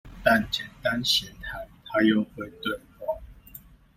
[0.23, 3.19] 但簡單閒談，他又會對話